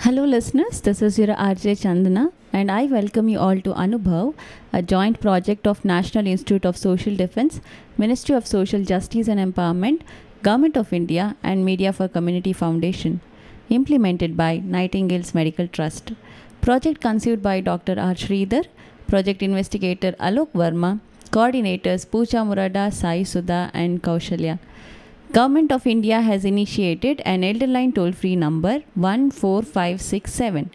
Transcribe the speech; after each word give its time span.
Hello, 0.00 0.24
listeners. 0.24 0.80
This 0.82 1.00
is 1.00 1.18
your 1.18 1.28
RJ 1.28 1.72
Chandana, 1.82 2.30
and 2.52 2.70
I 2.70 2.84
welcome 2.84 3.28
you 3.28 3.38
all 3.38 3.58
to 3.60 3.72
Anubhav, 3.72 4.34
a 4.72 4.82
joint 4.82 5.18
project 5.20 5.66
of 5.66 5.82
National 5.84 6.26
Institute 6.26 6.66
of 6.66 6.76
Social 6.76 7.16
Defense, 7.16 7.60
Ministry 7.96 8.34
of 8.34 8.46
Social 8.46 8.84
Justice 8.84 9.28
and 9.28 9.40
Empowerment, 9.40 10.02
Government 10.42 10.76
of 10.76 10.92
India, 10.92 11.36
and 11.42 11.64
Media 11.64 11.92
for 11.92 12.06
Community 12.06 12.52
Foundation, 12.52 13.20
implemented 13.70 14.36
by 14.36 14.58
Nightingale's 14.58 15.34
Medical 15.34 15.68
Trust. 15.68 16.12
Project 16.60 17.00
conceived 17.00 17.42
by 17.42 17.60
Dr. 17.62 17.98
R. 17.98 18.14
Sridhar, 18.14 18.66
project 19.08 19.42
investigator 19.42 20.12
Alok 20.20 20.50
Verma, 20.52 21.00
coordinators 21.30 22.10
Pooja 22.10 22.44
Murada, 22.44 22.92
Sai 22.92 23.22
Sudha, 23.22 23.70
and 23.72 24.02
Kaushalya. 24.02 24.58
Government 25.34 25.72
of 25.72 25.84
India 25.84 26.20
has 26.20 26.44
initiated 26.44 27.20
an 27.24 27.42
elder 27.42 27.66
line 27.66 27.92
toll 27.94 28.12
free 28.12 28.36
number 28.36 28.74
14567. 28.94 30.70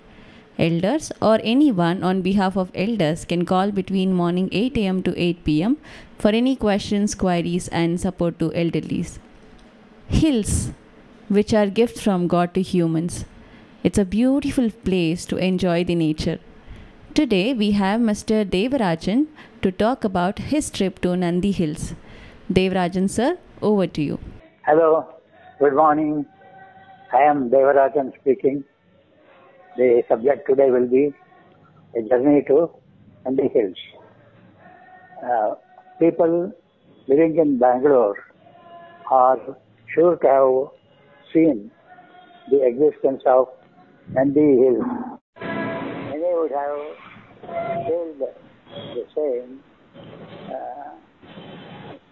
Elders 0.66 1.14
or 1.22 1.40
anyone 1.52 2.04
on 2.04 2.22
behalf 2.22 2.58
of 2.58 2.74
elders 2.76 3.24
can 3.24 3.46
call 3.52 3.72
between 3.72 4.12
morning 4.22 4.50
8 4.52 4.78
am 4.80 4.98
to 5.04 5.14
8 5.18 5.46
pm 5.46 5.78
for 6.18 6.32
any 6.40 6.58
questions, 6.58 7.16
queries, 7.16 7.70
and 7.70 8.02
support 8.02 8.38
to 8.40 8.50
elderlies. 8.64 9.14
Hills, 10.10 10.72
which 11.30 11.54
are 11.54 11.68
gifts 11.68 12.02
from 12.02 12.28
God 12.28 12.54
to 12.56 12.62
humans. 12.62 13.24
It's 13.82 14.04
a 14.04 14.04
beautiful 14.04 14.70
place 14.90 15.26
to 15.28 15.38
enjoy 15.38 15.86
the 15.86 15.96
nature. 15.96 16.40
Today 17.14 17.54
we 17.54 17.72
have 17.84 18.02
Mr. 18.02 18.44
Devarajan 18.58 19.28
to 19.62 19.72
talk 19.72 20.04
about 20.04 20.44
his 20.56 20.70
trip 20.70 21.00
to 21.08 21.16
Nandi 21.16 21.54
Hills. 21.62 21.94
Devarajan 22.52 23.10
sir, 23.10 23.38
over 23.62 23.88
to 23.88 24.02
you. 24.10 24.20
Hello, 24.70 25.04
good 25.60 25.74
morning. 25.74 26.28
I 27.12 27.22
am 27.24 27.50
Devarajan 27.50 28.12
speaking. 28.20 28.64
The 29.78 30.04
subject 30.08 30.48
today 30.48 30.70
will 30.70 30.88
be 30.88 31.12
a 31.98 32.02
journey 32.08 32.44
to 32.50 32.70
Nandi 33.26 33.50
Hills. 33.52 33.80
Uh, 35.26 35.56
people 36.00 36.52
living 37.08 37.38
in 37.38 37.58
Bangalore 37.58 38.14
are 39.10 39.40
sure 39.96 40.18
to 40.18 40.28
have 40.28 41.34
seen 41.34 41.72
the 42.52 42.64
existence 42.68 43.24
of 43.26 43.48
Nandi 44.14 44.50
Hills. 44.62 44.86
Many 45.42 46.32
would 46.42 46.52
have 46.52 47.88
told 47.88 48.20
the 48.20 49.04
same, 49.16 49.62
uh, 50.52 50.94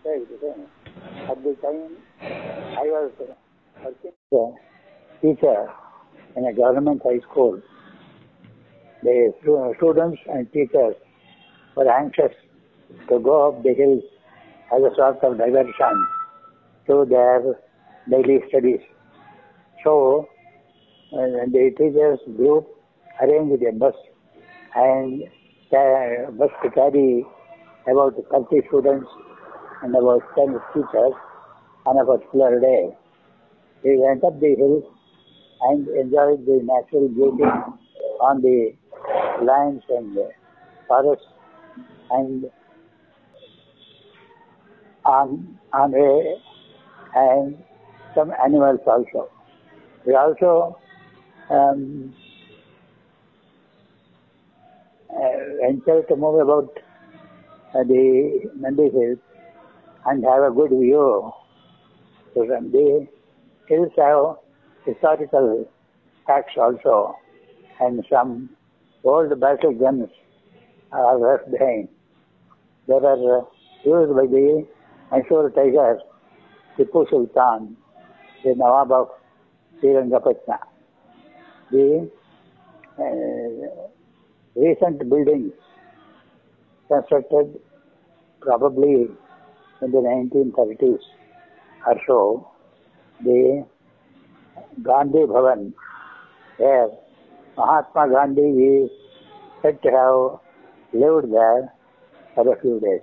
the 0.03 0.39
same. 0.41 0.76
At 1.29 1.43
the 1.43 1.55
time, 1.61 1.97
I 2.21 2.85
was 2.87 3.11
working 3.19 3.35
as 3.85 3.93
a 4.31 4.51
teacher 5.21 5.69
in 6.37 6.45
a 6.45 6.53
government 6.53 7.01
high 7.03 7.19
school. 7.29 7.61
The 9.03 9.33
students 9.77 10.21
and 10.27 10.51
teachers 10.53 10.95
were 11.75 11.91
anxious 11.91 12.31
to 13.09 13.19
go 13.19 13.49
up 13.49 13.63
the 13.63 13.73
hills 13.73 14.03
as 14.73 14.81
a 14.81 14.95
sort 14.95 15.23
of 15.23 15.37
diversion 15.37 16.07
to 16.87 17.05
their 17.09 17.41
daily 18.09 18.39
studies. 18.49 18.79
So, 19.83 20.27
uh, 21.13 21.45
the 21.51 21.71
teachers 21.77 22.19
group 22.37 22.67
arranged 23.21 23.63
a 23.63 23.71
bus 23.73 23.95
and 24.75 25.23
ca- 25.69 26.31
bus 26.31 26.49
to 26.63 26.71
carry 26.71 27.25
about 27.91 28.15
30 28.31 28.67
students 28.67 29.07
and 29.83 29.95
about 29.95 30.21
10 30.35 30.59
teachers 30.73 31.13
on 31.87 31.97
a 31.97 32.05
particular 32.05 32.59
day. 32.59 32.89
We 33.83 33.97
went 33.99 34.23
up 34.23 34.39
the 34.39 34.55
hills 34.55 34.83
and 35.61 35.87
enjoyed 35.89 36.45
the 36.45 36.59
natural 36.63 37.09
beauty 37.09 37.49
on 38.21 38.41
the 38.41 38.73
lands 39.43 39.83
and 39.89 40.15
the 40.15 40.29
forests 40.87 41.25
and 42.11 42.45
on, 45.05 45.57
on 45.73 45.91
way 45.91 46.35
and 47.15 47.57
some 48.15 48.31
animals 48.43 48.79
also. 48.87 49.29
We 50.05 50.15
also 50.15 50.77
um, 51.49 52.13
uh, 55.09 55.39
ventured 55.61 56.07
to 56.09 56.15
move 56.15 56.39
about 56.41 56.69
uh, 57.75 57.83
the 57.83 58.49
Nandi 58.57 58.89
Hills 58.89 59.19
and 60.05 60.23
have 60.25 60.43
a 60.43 60.51
good 60.51 60.71
view. 60.71 61.31
So 62.37 62.45
from 62.45 62.71
the 62.71 63.07
hills 63.67 63.91
have 63.97 64.35
historical 64.85 65.67
facts 66.27 66.53
also, 66.55 67.15
and 67.79 68.05
some 68.11 68.51
old 69.03 69.39
battle 69.39 69.73
guns 69.73 70.09
are 70.91 71.17
left 71.17 71.49
behind. 71.51 71.87
There 72.87 73.03
are 73.03 73.39
uh, 73.39 73.45
used 73.83 74.15
by 74.15 74.27
the 74.27 74.67
Mysore 75.11 75.49
Tiger, 75.49 75.99
Tipu 76.77 77.09
Sultan, 77.09 77.75
the 78.43 78.53
Nawab 78.55 78.91
of 78.91 79.07
Srirangapatna. 79.81 80.59
The 81.71 82.07
uh, 82.99 83.87
recent 84.55 85.09
buildings 85.09 85.53
constructed 86.87 87.59
probably 88.41 89.07
in 89.81 89.91
the 89.91 89.97
1930s 89.97 91.16
or 91.87 91.95
so, 92.05 92.51
the 93.23 93.65
Gandhi 94.83 95.19
Bhavan, 95.19 95.73
where 96.57 96.89
Mahatma 97.57 98.09
Gandhi 98.13 98.41
is 98.41 98.91
said 99.61 99.81
to 99.83 99.89
have 99.89 101.01
lived 101.01 101.33
there 101.33 101.73
for 102.35 102.53
a 102.53 102.59
few 102.61 102.79
days. 102.79 103.01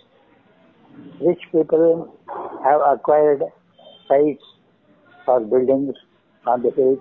Rich 1.20 1.42
people 1.50 2.16
have 2.64 2.80
acquired 2.86 3.42
sites 4.08 4.44
for 5.24 5.40
buildings 5.40 5.94
on 6.46 6.62
the 6.62 6.70
hill 6.70 6.98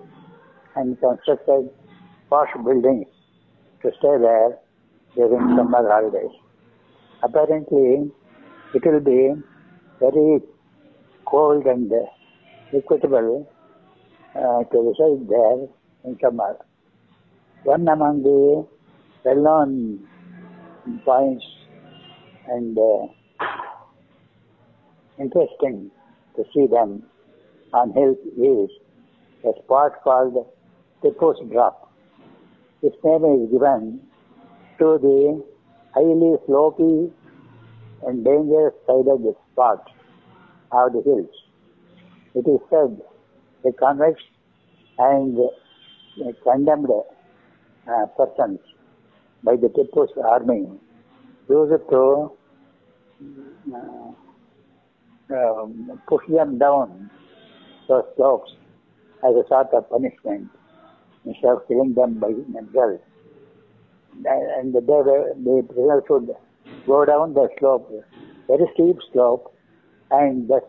and 0.76 0.98
constructed 1.00 1.70
posh 2.30 2.48
buildings 2.64 3.06
to 3.82 3.90
stay 3.98 4.16
there 4.26 4.58
during 5.14 5.56
summer 5.56 5.86
holidays. 5.88 6.34
Apparently, 7.22 8.10
it 8.74 8.84
will 8.84 9.00
be 9.00 9.34
very 10.00 10.40
cold 11.26 11.66
and 11.66 11.92
equitable 12.74 13.48
to 14.34 14.78
reside 14.78 15.28
there 15.28 15.68
in 16.04 16.18
summer. 16.20 16.56
One 17.64 17.88
among 17.88 18.22
the 18.22 18.66
well-known 19.24 20.06
points 21.04 21.44
and 22.48 22.76
interesting 25.18 25.90
to 26.36 26.44
see 26.52 26.66
them 26.66 27.04
on 27.72 27.92
hills 27.92 28.18
is 28.36 28.70
a 29.44 29.52
spot 29.62 30.02
called 30.02 30.34
the 31.02 31.10
Tipu's 31.10 31.40
Drop. 31.50 31.92
Its 32.82 32.96
name 33.02 33.24
is 33.24 33.50
given 33.50 34.00
to 34.78 34.98
the 35.00 35.42
highly 35.94 36.36
slopy 36.46 37.12
and 38.06 38.24
dangerous 38.24 38.74
sided 38.86 39.34
spot 39.52 39.88
of 40.74 40.92
the 40.92 41.02
hills. 41.02 41.30
It 42.34 42.46
is 42.48 42.60
said 42.70 43.00
the 43.64 43.72
convicts 43.72 44.22
and 44.98 45.38
uh, 45.38 46.32
condemned 46.42 46.88
uh, 46.90 48.06
persons 48.16 48.60
by 49.42 49.56
the 49.56 49.68
Tipu's 49.68 50.10
army 50.24 50.66
used 51.48 51.90
to 51.90 52.32
uh, 53.74 54.12
um, 55.34 56.00
push 56.08 56.24
them 56.28 56.58
down 56.58 57.10
those 57.88 58.04
slopes 58.16 58.50
as 59.24 59.34
a 59.34 59.44
sort 59.48 59.68
of 59.74 59.88
punishment 59.90 60.48
instead 61.24 61.50
of 61.52 61.66
killing 61.68 61.94
them 61.94 62.18
by 62.18 62.28
themselves. 62.28 63.00
And 64.26 64.74
they, 64.74 64.80
were- 64.80 65.34
the 65.36 65.62
prisoners 65.68 66.04
would 66.10 66.30
go 66.86 67.04
down 67.04 67.34
the 67.34 67.48
slope, 67.58 67.90
very 68.48 68.66
steep 68.74 68.96
slope, 69.12 69.53
and 70.10 70.48
thus 70.48 70.62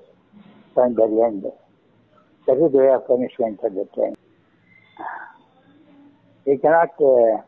find 0.74 0.96
their 0.96 1.06
end. 1.28 1.46
That 2.48 2.54
is 2.54 2.72
the 2.72 2.78
way 2.78 2.94
of 2.94 3.08
punishment 3.08 3.60
at 3.66 3.74
the 3.74 3.88
time. 3.96 4.16
we 6.46 6.58
cannot, 6.58 6.90
uh, 7.02 7.42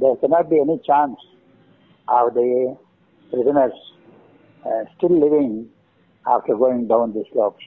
there 0.00 0.16
cannot 0.16 0.50
be 0.50 0.60
any 0.60 0.80
chance 0.84 1.16
of 2.08 2.34
the 2.34 2.76
prisoners 3.30 3.72
uh, 4.64 4.84
still 4.96 5.18
living 5.20 5.68
after 6.26 6.56
going 6.56 6.88
down 6.88 7.12
the 7.12 7.24
slopes. 7.32 7.64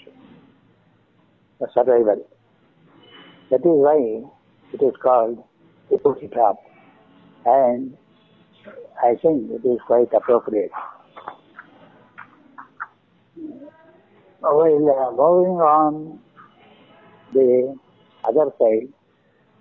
The 1.60 1.68
survival. 1.74 2.28
That 3.52 3.62
is 3.62 3.64
why 3.66 4.30
it 4.74 4.84
is 4.84 4.94
called 5.02 5.44
the 5.90 5.98
booty 5.98 6.28
trap. 6.28 6.56
And 7.46 7.98
I 9.02 9.16
think 9.22 9.50
it 9.52 9.68
is 9.68 9.80
quite 9.88 10.14
appropriate. 10.14 10.72
While 14.42 14.90
uh, 14.90 15.12
moving 15.12 15.60
on 15.62 16.20
the 17.34 17.78
other 18.28 18.52
side, 18.60 18.90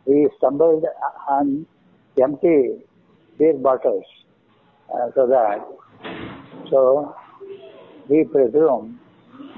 we 0.07 0.29
stumbled 0.39 0.85
on 1.29 1.67
empty 2.21 2.79
beer 3.39 3.55
bottles 3.55 4.05
uh, 4.95 5.11
so 5.15 5.27
that 5.27 5.61
so 6.71 7.15
we 8.09 8.25
presume 8.25 8.99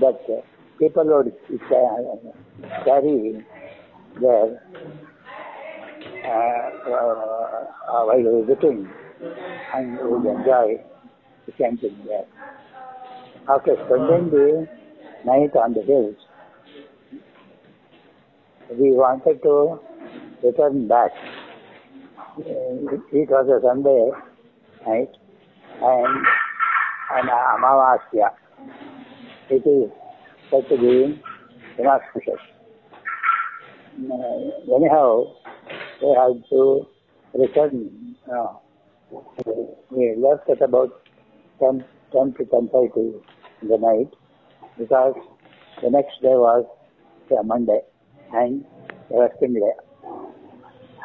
that 0.00 0.18
uh, 0.28 0.40
people 0.78 1.04
would 1.06 1.32
ca- 1.68 2.32
carry 2.84 3.44
their 4.20 4.60
uh, 6.24 6.70
uh, 6.90 8.04
while 8.06 8.44
visiting 8.46 8.88
and 9.74 9.98
would 10.00 10.26
enjoy 10.26 10.76
the 11.46 11.52
camping 11.52 11.96
there. 12.06 12.26
After 13.48 13.74
spending 13.86 14.30
the 14.30 14.68
night 15.24 15.56
on 15.56 15.74
the 15.74 15.82
hills, 15.82 16.16
we 18.70 18.92
wanted 18.92 19.42
to 19.42 19.80
return 20.42 20.86
back. 20.88 21.10
Uh, 22.38 22.96
It 23.12 23.28
was 23.28 23.48
a 23.48 23.60
Sunday 23.66 24.10
night 24.86 25.10
and 25.82 26.26
an 27.16 27.28
Amavasya. 27.28 28.30
It 29.50 29.66
is 29.66 29.90
said 30.50 30.68
to 30.68 30.76
be 30.78 31.20
inauspicious. 31.78 32.40
Uh, 33.98 34.76
anyhow, 34.76 35.24
we 36.02 36.08
had 36.14 36.42
to 36.50 36.86
return. 37.34 38.16
Uh, 38.32 38.54
we 39.90 40.14
left 40.16 40.48
at 40.48 40.62
about 40.62 41.02
10, 41.58 41.84
10 42.12 42.34
to 42.38 42.44
10.30 42.44 43.20
in 43.62 43.68
the 43.68 43.78
night 43.78 44.10
because 44.78 45.14
the 45.82 45.90
next 45.90 46.20
day 46.22 46.36
was 46.46 46.64
a 47.38 47.42
Monday 47.44 47.80
and 48.32 48.64
a 49.10 49.14
working 49.14 49.54
day. 49.54 49.72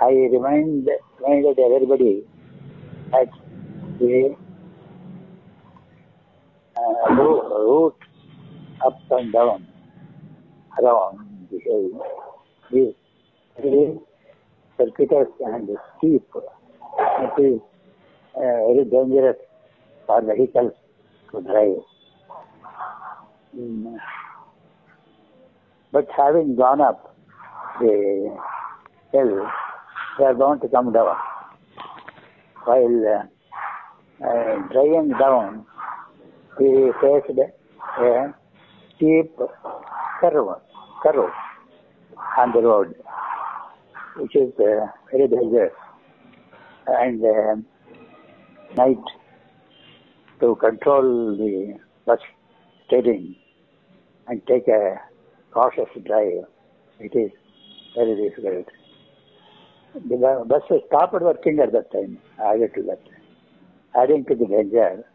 I 0.02 0.10
remind, 0.10 0.88
reminded 1.20 1.60
everybody 1.60 2.24
that 3.12 3.30
the 4.00 4.36
uh, 6.78 7.14
ro- 7.16 7.66
route 7.66 8.00
up 8.86 9.00
and 9.12 9.32
down 9.34 9.68
around 10.82 11.48
the 11.52 11.60
hill 11.60 12.04
is 12.72 12.94
very 13.62 13.98
circuitous 14.78 15.28
and 15.40 15.70
steep. 15.98 16.24
It 17.00 17.42
is 17.42 17.62
uh, 18.36 18.42
very 18.42 18.86
dangerous 18.86 19.38
for 20.06 20.22
vehicles 20.22 20.74
drive. 21.42 21.84
But 25.92 26.08
having 26.18 26.56
gone 26.56 26.82
up 26.82 27.16
the 27.80 28.38
hill, 29.12 29.48
they 30.18 30.26
are 30.26 30.34
bound 30.34 30.62
to 30.62 30.68
come 30.68 30.92
down. 30.92 31.16
While 32.66 33.06
uh, 33.08 34.26
uh, 34.26 34.68
driving 34.72 35.14
down, 35.20 35.66
we 36.60 36.92
faced 37.02 37.40
a 38.00 38.34
steep 38.96 39.38
curve, 40.20 40.62
curve 41.04 41.32
on 42.38 42.52
the 42.52 42.62
road, 42.62 42.96
which 44.18 44.36
is 44.36 44.52
uh, 44.60 44.88
very 45.12 45.28
dangerous. 45.28 45.74
And 46.88 47.24
uh, 47.24 47.56
night, 48.76 48.98
to 50.40 50.56
control 50.56 51.36
the 51.38 51.78
bus 52.06 52.20
steering 52.88 53.36
and 54.28 54.42
take 54.48 54.68
a 54.68 55.00
cautious 55.52 55.90
drive, 56.06 56.46
it 57.00 57.16
is 57.16 57.32
very 57.96 58.30
difficult. 58.30 58.68
The 59.94 60.44
bus 60.48 60.62
stopped 60.88 61.14
working 61.14 61.60
at 61.60 61.72
that 61.72 61.92
time, 61.92 62.20
added 62.44 62.74
to 62.76 62.84
that. 62.84 63.00
Adding 63.98 64.26
to 64.26 64.36
the 64.36 64.46
danger, 64.46 65.06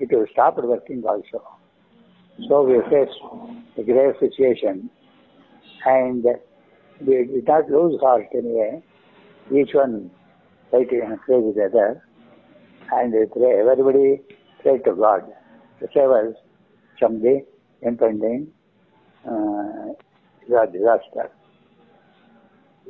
it 0.00 0.10
was 0.10 0.28
stopped 0.32 0.62
working 0.62 1.04
also. 1.06 1.42
So 2.48 2.62
we 2.62 2.80
faced 2.90 3.18
a 3.78 3.82
grave 3.82 4.14
situation 4.18 4.90
and 5.84 6.24
we 7.00 7.26
did 7.26 7.46
not 7.46 7.70
lose 7.70 8.00
heart 8.00 8.26
anyway. 8.34 8.82
Each 9.54 9.72
one 9.72 10.10
to 10.72 10.78
encourage 10.78 11.54
the 11.54 11.64
other 11.66 12.02
and 12.90 13.12
they 13.12 13.26
pray, 14.62 14.78
to 14.78 14.94
God 14.94 15.22
to 15.80 15.86
save 15.94 16.10
us 16.10 16.34
from 16.98 17.20
the 17.20 17.44
impending 17.82 18.48
uh, 19.26 19.92
disaster. 20.48 21.30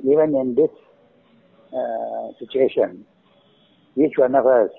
Even 0.05 0.35
in 0.35 0.55
this 0.55 0.71
uh, 1.73 2.29
situation, 2.39 3.05
each 3.97 4.17
one 4.17 4.35
of 4.35 4.47
us 4.47 4.71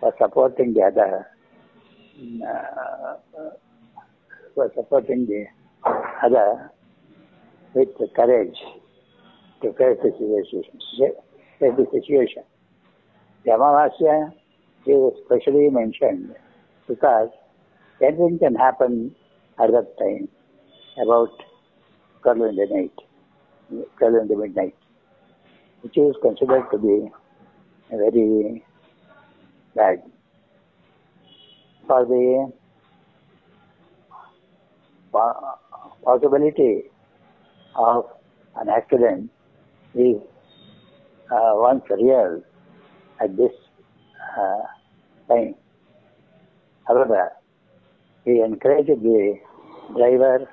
was 0.00 0.14
supporting 0.20 0.74
the 0.74 0.82
other, 0.82 1.26
uh, 2.42 3.14
was 4.56 4.70
supporting 4.74 5.26
the 5.26 5.44
other 6.24 6.70
with 7.74 7.88
the 7.98 8.08
courage 8.16 8.56
to 9.62 9.72
face 9.74 9.98
the 10.02 10.10
situation. 10.10 10.80
Face 11.60 11.72
the 11.76 11.86
situation. 11.92 12.42
The 13.44 13.52
Amavasya 13.52 14.32
is 14.86 15.12
specially 15.24 15.68
mentioned 15.70 16.34
because 16.88 17.30
anything 18.02 18.38
can 18.38 18.54
happen 18.54 19.14
at 19.58 19.70
that 19.70 19.96
time, 19.98 20.28
about 21.02 21.30
12 22.22 22.38
in 22.38 22.56
the 22.56 22.66
night, 22.70 23.88
12 23.98 24.14
in 24.22 24.28
the 24.28 24.36
midnight, 24.36 24.74
which 25.82 25.96
is 25.96 26.14
considered 26.22 26.64
to 26.70 26.78
be 26.78 27.10
very 27.90 28.64
bad. 29.74 30.02
For 31.86 32.04
the 32.04 32.52
possibility 36.04 36.84
of 37.76 38.04
an 38.56 38.68
accident 38.68 39.30
is 39.94 40.16
uh, 41.30 41.52
once 41.54 41.82
real 41.90 42.42
at 43.20 43.36
this 43.36 43.52
uh, 44.38 44.62
time. 45.28 45.54
However, 46.86 47.32
we 48.24 48.42
encourage 48.42 48.86
the 48.86 49.38
driver 49.96 50.48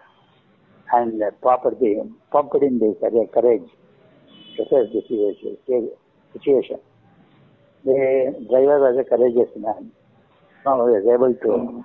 and 0.94 1.20
the 1.22 1.32
property, 1.42 2.00
pumped 2.32 2.62
in 2.62 2.80
the 2.80 3.28
courage 3.34 3.70
to 4.58 4.64
face 4.66 4.90
the 4.94 5.02
situation-. 6.34 6.80
The 7.86 8.46
driver 8.50 8.80
was 8.80 8.98
a 9.00 9.04
courageous 9.04 9.50
man. 9.58 9.92
He 10.64 10.70
was 10.70 11.06
able 11.14 11.34
to 11.34 11.84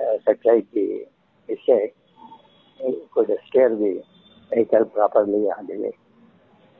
uh, 0.00 0.34
the 0.72 1.04
mistake. 1.48 1.94
He 2.78 3.02
could 3.12 3.30
steer 3.48 3.68
the 3.70 4.02
vehicle 4.52 4.86
properly 4.86 5.46
on 5.56 5.66
the 5.66 5.76
way. 5.76 5.96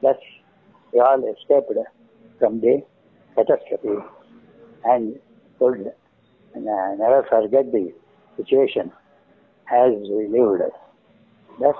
Thus, 0.02 0.16
we 0.93 1.00
all 1.00 1.23
escaped 1.25 1.78
from 2.38 2.61
the 2.61 2.83
catastrophe 3.37 4.02
and 4.85 5.19
could 5.59 5.93
never 6.55 7.26
forget 7.29 7.71
the 7.73 7.93
situation 8.37 8.93
as 9.73 9.93
we 10.11 10.29
lived. 10.29 10.62
Thus, 11.61 11.76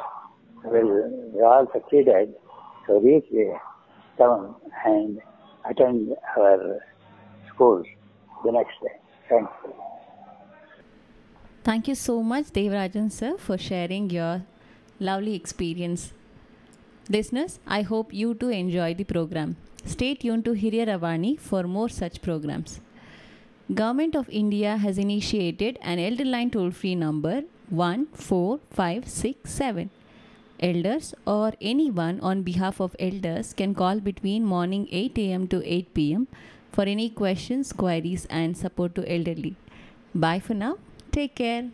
we, 0.65 0.83
we 0.83 1.43
all 1.43 1.67
succeeded 1.73 2.35
to 2.87 3.01
reach 3.01 3.25
the 3.31 3.57
town 4.19 4.55
and 4.85 5.21
attend 5.69 6.15
our 6.37 6.79
schools 7.53 7.87
the 8.45 8.53
next 8.53 8.75
day. 8.83 8.95
Thanks. 9.29 9.53
Thank 11.63 11.89
you 11.89 11.95
so 11.95 12.23
much, 12.23 12.47
Devarajan 12.53 13.11
sir, 13.11 13.37
for 13.39 13.57
sharing 13.57 14.11
your 14.11 14.43
lovely 15.01 15.35
experience. 15.35 16.13
Listeners, 17.09 17.59
I 17.67 17.83
hope 17.83 18.13
you 18.13 18.35
too 18.35 18.51
enjoy 18.51 18.95
the 18.95 19.05
program. 19.05 19.57
Stay 19.85 20.15
tuned 20.15 20.45
to 20.47 20.53
Hiriyara 20.53 20.99
Vani 20.99 21.39
for 21.39 21.65
more 21.65 21.89
such 21.89 22.23
programs. 22.23 22.81
Government 23.73 24.15
of 24.15 24.29
India 24.29 24.77
has 24.77 24.99
initiated 24.99 25.79
an 25.81 25.99
elder 25.99 26.27
line 26.27 26.51
toll-free 26.51 26.97
number 26.97 27.45
14567. 27.71 29.89
elders 30.61 31.15
or 31.27 31.53
anyone 31.61 32.21
on 32.21 32.43
behalf 32.43 32.81
of 32.81 32.95
elders 32.99 33.53
can 33.55 33.75
call 33.75 34.01
between 34.01 34.45
morning 34.45 34.87
8 34.91 35.19
a.m. 35.19 35.49
to 35.49 35.63
8 35.65 35.95
p.m. 35.95 36.29
for 36.73 36.85
any 36.85 37.09
questions, 37.09 37.73
queries, 37.73 38.27
and 38.27 38.57
support 38.57 38.95
to 38.97 39.11
elderly. 39.11 39.57
Bye 40.15 40.41
for 40.41 40.55
now. 40.55 40.77
Take 41.11 41.35
care. 41.35 41.71